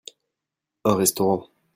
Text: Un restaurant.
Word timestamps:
Un 0.83 0.95
restaurant. 0.95 1.47